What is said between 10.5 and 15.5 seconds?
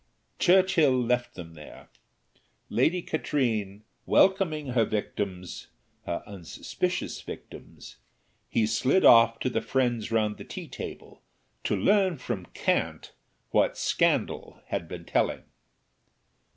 table to learn from "Cant" what "Scandal" had been telling.